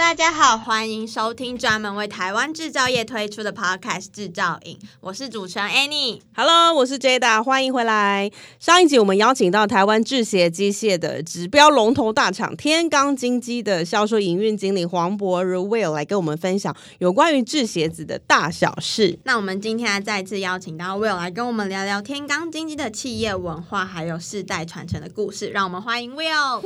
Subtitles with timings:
[0.00, 6.20] 大家好，欢迎收听专门为台湾制造业推出的 Podcast《制造影》，我是主持人 Annie。
[6.34, 8.30] Hello，我是 Jada，欢迎回来。
[8.58, 19.18] 上一集我们邀请到台湾制鞋机械的指标龙头大厂天罡精机的销售营运经理黄博如 Will 来跟我们分享有关于制鞋子的大小事。
[19.24, 25.48] 那我们今天再次邀请到 Will 来跟我们聊聊天罡精机的企业文化，还有世代传承的故事。
[25.48, 26.62] 让我们欢迎 Will。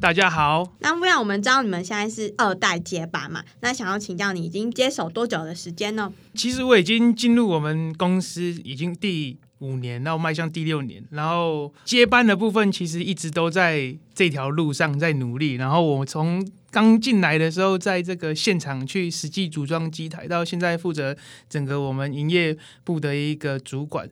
[0.00, 0.66] 大家好。
[0.78, 2.34] 那 Will，我们知道你们现在是。
[2.54, 6.12] 二代接班嘛，那想要请教你已经接手多久的时间呢？
[6.34, 15.54] 其实我已经进入我们公司已经第五年，然后迈向第六年，然后接班的部分其实一直都在这条路上在努力。
[15.54, 21.16] 然后我从刚进来的时候，在这个现场去实际组装机台，到现在负责
[21.48, 24.08] 整个我们营业部的一个主管。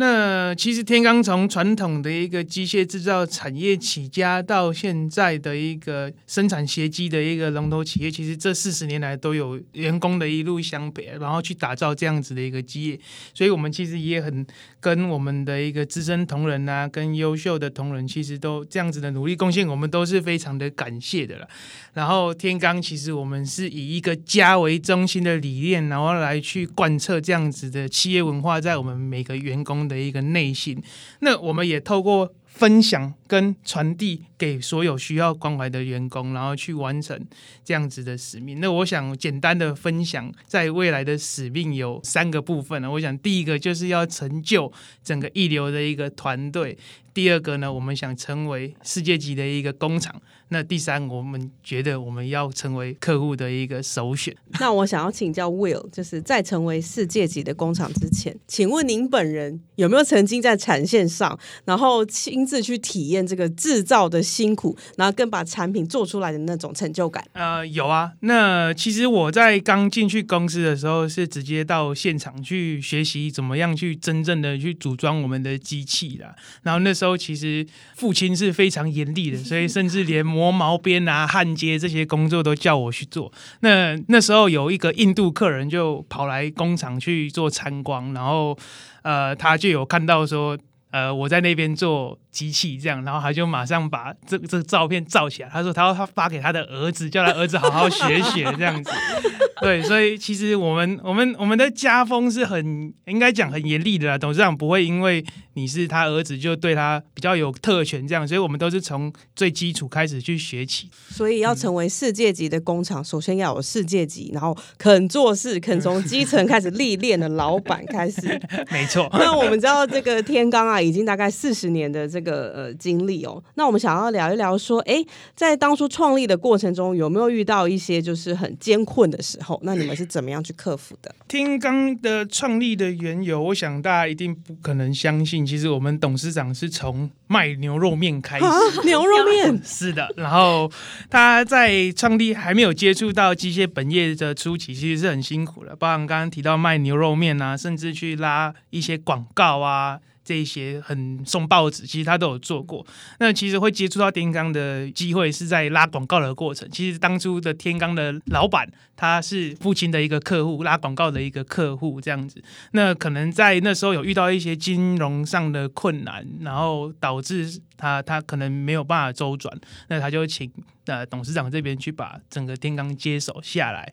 [0.00, 13.00] 那其实天罡从传统的一个机械制造产业起家，到现在的一个生产鞋机的一个龙头企业，其实这四十年来都有员工的一路相陪，然后去打造这样子的一个基业，
[13.34, 14.46] 所以我们其实也很
[14.78, 21.48] 跟我们的一个资深同仁啊，跟优秀的同仁，其实都这样子的努力贡献，我们都是非常的感谢的了。
[21.94, 30.80] 然后天罡其实我们是以一个家为中心的理念，然后来去贯彻这样子的企业文化，在我们每个员工的一个内心，
[31.20, 37.18] 那我们也透过分享跟传递给所有需要关怀的员工，然后去完成
[37.64, 38.60] 这样子的使命。
[38.60, 42.90] 那我想简单的分享，在未来的使命有三个部分呢。
[42.90, 44.72] 我想第一个就是要成就
[45.02, 46.76] 整个一流的一个团队。
[47.18, 50.22] 第二个呢，我们想成为世界级的一个工厂。
[50.50, 54.34] 那第三，我们觉得我们要成为客户的一个首选。
[54.60, 67.22] 那我想要请教 Will，就是在成为世界级的工厂之前，请问您本人有没有曾经在产线上，然后亲自去体验这个制造的辛苦，然后更把产品做出来的那种成就感？
[67.32, 68.12] 呃，有啊。
[68.20, 76.34] 那其实我在刚进去公司的时候，是直接到现场去学习怎么样去真正的去组装我们的机器啦。
[76.62, 83.32] 然后那时候其实父亲是非常严厉的，所以甚至连磨毛边啊、焊接这些工作都叫我去做。
[83.60, 88.58] 那那时候有一个印度客人就跑来工厂去做参观，然后
[89.02, 90.58] 呃，他就有看到说，
[90.90, 95.48] 呃，我在那边做机器这样，然后他就马上把这这个照片照起来。
[95.48, 98.90] 他说他要他发给他的儿子，叫他儿子好好学学这样子。
[99.60, 104.16] 对，所以其实我们我们我们的家风是很应该讲很严厉的啦。
[104.16, 110.88] 董事长不会因为你是他儿子就对他比较有特权这样，所以我们都是从最基础开始去学起。
[111.10, 118.40] 所以要成为世界级的工厂，嗯、首先要有世界级，然后肯做事、肯从基层开始历练的老板开始。
[118.70, 119.08] 没错。
[119.14, 123.42] 那我们知道这个天罡啊，已经大概四十年的这个呃经历哦。
[123.54, 129.58] 那我们想要聊一聊说，哎，在当初创立的过程中，有没有遇到一些就是很艰困的时候？
[129.62, 131.14] 那你们是怎么样去克服的？
[131.26, 135.44] 听刚的创立的缘由，我想大家一定不可能相信。
[135.44, 138.46] 其实我们董事长是从卖牛肉面开始，
[138.84, 140.08] 牛肉面 是的。
[140.16, 140.70] 然后
[141.10, 145.76] 他在创立还没有接触到机械本业的初期，其实是很辛苦的。
[145.76, 150.00] 包含刚刚提到卖牛肉面啊，甚至去拉一些广告啊。
[150.28, 152.86] 这一些很送报纸，其实他都有做过。
[153.18, 156.68] 那其实会接触到天刚的机会是在拉广告的过程。
[156.70, 162.42] 其实当初的天刚的老板，他是父亲的一个客户，拉广告的一个客户这样子。
[162.72, 169.56] 那可能在那时候有遇到一些金融上的困难，然后导致他他可能没有办法周转，
[169.88, 170.52] 那他就请
[170.84, 173.90] 呃董事长这边去把整个天罡接手下来。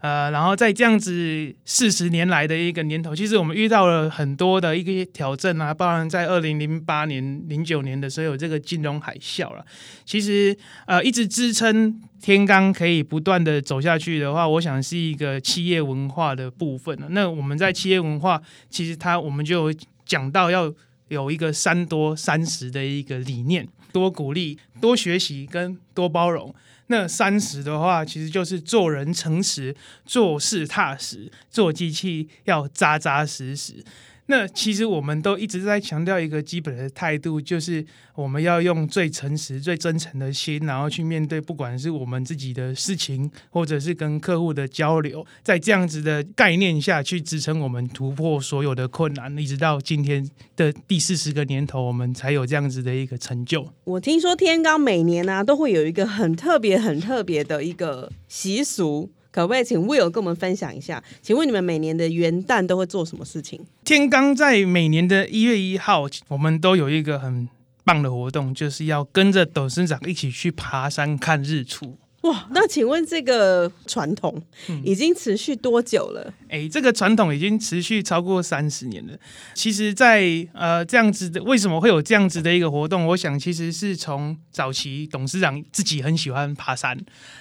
[0.00, 9.64] 呃，然后在这样子四十年来的一个年头，其实我们遇到了很多的一个挑战啊，包含在二零零八年、零九年的时候有这个金融海啸了。
[10.04, 10.56] 其实
[10.86, 17.08] 呃，一直支撑天罡可以不断的走下去的话，我想是一个企业文化的部分了。
[17.10, 19.72] 那我们在企业文化，其实它我们就
[20.04, 20.72] 讲到要
[21.08, 26.54] 有一个三多三十的一个理念：多鼓励、多学习跟多包容。
[26.88, 29.74] 那三十的话，其实就是做人诚实，
[30.04, 33.84] 做事踏实，做机器要扎扎实实。
[34.28, 37.84] 那其实我们都一直在强调一个基本的态度，就是
[38.14, 53.68] 我们要用最诚实、最真诚的心，然后去面对，不管是我们自己的事情，或者是跟客户的交流，在这样子的概念下去支撑我们突破所有的困难，一直到今天的第四十个年头，我们才有这样子的一个成就。
[53.84, 59.10] 我听说天罡每年呢、都会有一个很特别、很特别的一个习俗。
[59.42, 61.02] 可不可以请 Will 跟我们分享一下？
[61.20, 63.60] 请问你们每年的元旦都会做什么事情？
[63.84, 67.46] 天罡在每年的一月一号，我们都有一个很
[67.84, 71.98] 棒的活动，就是要跟着董事长一起去爬山看日出。
[72.22, 74.42] 哇，那请问这个传统
[74.82, 76.32] 已经持续多久了？
[76.48, 79.12] 哎、嗯欸，这个传统已经持续超过三十年了。
[79.54, 83.06] 其实在，在呃这样子的，为什么会有这样子的一个活动？
[83.08, 86.98] 我想，其实是从早期董事长自己很喜欢爬山，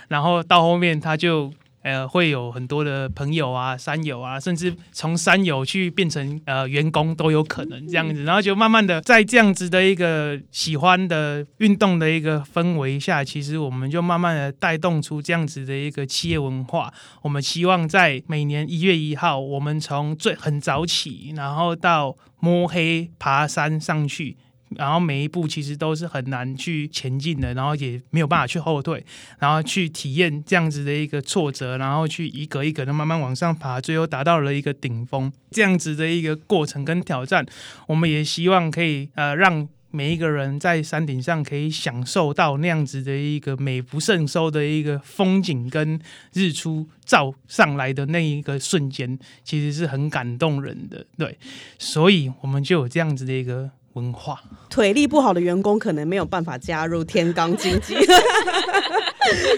[0.10, 1.54] 然后到后面他就。
[1.86, 16.92] 呃，会有很多的朋友啊、山友啊，甚至从山友去变成呃员工都有可能这样子，然后就慢慢的在这样子的一个喜欢的运动的一个氛围下，其实我们就慢慢的带动出这样子的一个企业文化。
[17.22, 24.36] 我们希望在每年一月一号，我们从最很早起，然后到摸黑爬山上去。
[24.78, 29.04] 然后每一步其实都是很难去前进的，然后也没有办法去后退，
[29.40, 35.32] 然后去体验这样子的一个挫折，然后去一格一格的慢慢往上爬，最后达到了一个顶峰。
[35.52, 37.46] 这样子的一个过程跟挑战，
[37.88, 45.98] 我们也希望可以呃让每一个人在山顶上可以享受到那样子的一个美不胜收的一个风景跟
[46.34, 51.06] 日出照上来的那一个瞬间，其实是很感动人的。
[51.18, 51.38] 对，
[51.80, 53.72] 所以我们就有这样子的一个。
[53.96, 57.96] 文化腿力不好的员工可能没有办法加入天罡经济，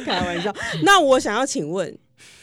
[0.05, 0.53] 开玩笑。
[0.83, 1.97] 那我想要请问，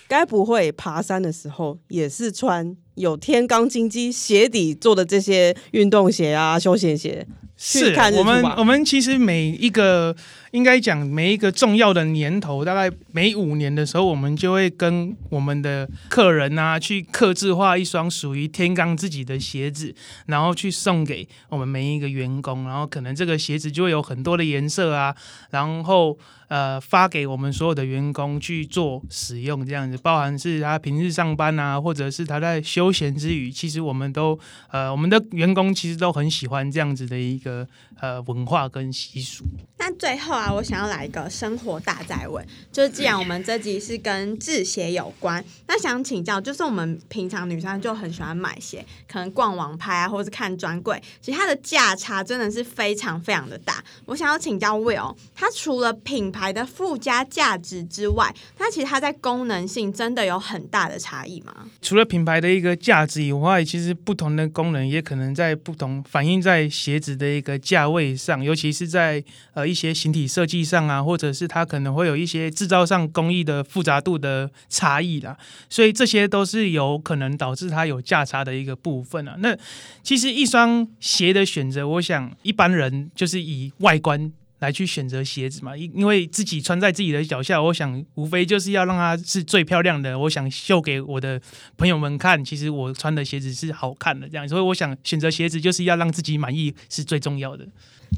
[0.09, 7.27] 该不会爬山的时候也是穿有天罡经济鞋底做的这些运动鞋啊、休闲鞋？
[7.57, 10.15] 是我们我们其实每一个。
[10.55, 19.93] 应该讲每一个重要的年头，大概每五年的时候，我们就会跟我们的客人啊，去刻制化一双属于天罡自己的鞋子，
[20.27, 25.13] 然后去送给我们每一个员工，然后可能这个鞋子就会有很多的颜色啊，
[25.51, 26.17] 然后
[26.47, 34.39] 呃发给我们所有的员工去做使用，这样子，包含是他平日上班啊，或者是他在休闲之余，其实我们都
[34.71, 37.69] 呃我们的员工其实都很喜欢这样子的一个
[38.01, 39.45] 呃文化跟习俗。
[39.87, 42.43] 那最后啊，我想要来一个生活大哉问，
[42.73, 53.85] 就是既然我们这集是跟制鞋有关，那想请教，就是我们平常女生就很喜欢买鞋，可能逛网拍啊，或者是看专柜，其实它的价差真的是非常非常的大。
[54.07, 61.55] 我想要请教 Will，它除了品牌的附加价值之外，它其实它在功能性真的有很大的差异吗？
[61.83, 69.23] 除了品牌的一个价值以外，其实不同的功能也可能在不同反映在鞋子的一个价位上，尤其是在
[69.53, 69.74] 呃。
[69.74, 75.37] 一一些形体设计上啊，或者是它可能会有一些制造上工艺的复杂度的差异啦，
[75.69, 79.35] 所以这些都是有可能导致它有价差的一个部分啊。
[79.41, 79.59] 那
[80.05, 84.33] 其实一双鞋的选择，我想一般人就是以外观
[84.65, 91.41] 来去选择鞋子嘛，因因为自己穿在自己的脚下，我想无非就是要让它是最漂亮的，我想秀给我的
[91.77, 97.67] 朋友们看，其实我穿的鞋子是好看的这样，所以我想选择鞋子就是要让自己满意是最重要的。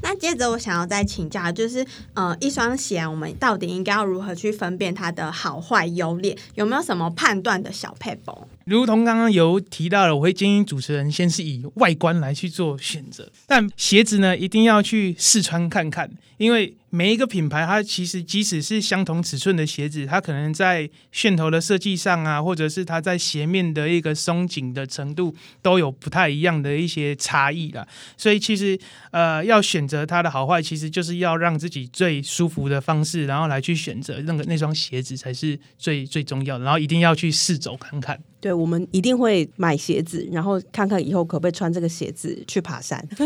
[0.03, 1.83] 那接着我想要再请教，就是
[2.13, 6.37] 呃，一双鞋我们到底应该要如何去分辨它的好坏优劣？
[6.53, 8.47] 有没有什么判断的小撇步？
[8.65, 16.75] 如同刚刚有提到了，我会建议主持人先是以外观来去做选择，但鞋子呢，一定要去试穿看看，因为。
[16.89, 27.85] 每一个品牌，它其实即使是相同尺寸的鞋子，它可能在楦头的设计上啊，或者是它在鞋面的一个松紧的程度，都有不太一样的一些差异啦。
[28.15, 28.79] 所以其实
[29.11, 36.63] 呃，要选择它的好坏，其实就是要让自己最舒服的方式，然后来去选择那个那双鞋子才是最最重要的。
[36.63, 38.17] 然后一定要去试走看看。
[38.39, 43.23] 对，我们一定会买鞋子，然后看看以后可不可以穿这个鞋子去爬山， 一起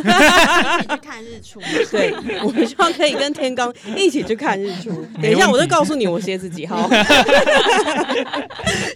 [0.88, 1.60] 去看日出。
[1.92, 4.90] 对，我们希望可以跟天刚一起去看日出。
[5.22, 6.90] 等一下，我就告诉你我鞋子几号。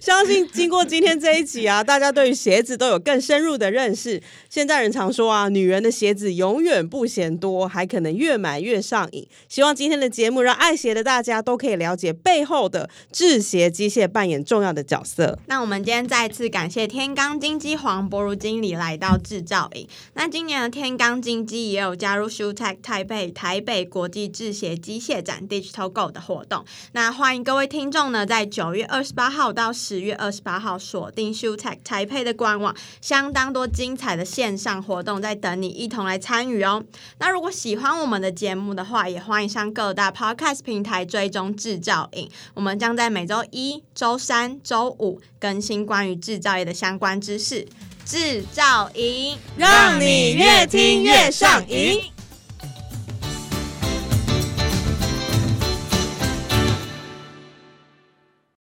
[0.00, 4.22] 相信经过今天这一集啊，大家对于鞋子都有更深入的认识。
[4.48, 9.28] 现在人常说啊，女人的鞋子永远不嫌多，还可能越买越上瘾。
[9.50, 15.38] 希望今天的节目让爱鞋的大家都可以了解背后的制鞋机械扮演重要的角色。
[15.48, 16.05] 那我们今天。
[16.06, 19.88] 再次感谢天罡金鸡黄博如经理来到制造营。
[20.14, 26.64] 那今年的天罡金鸡也有加入 ShoeTech 台北台北国际制鞋机械展 Digital Go 的活动。
[26.92, 36.84] 那欢迎各位听众呢，在九月二十八号到十月二十八号锁定 ShoeTech 台北的官网，相当多精彩的线上活动在等你一同来参与哦。
[37.18, 42.30] 那如果喜欢我们的节目的话，也欢迎上各大 Podcast 平台追踪制造瘾。
[42.54, 47.66] 我们将在每周一、周三、周五更新关于制造业的相关知识。
[48.04, 52.02] 制造营，让你越听越上瘾。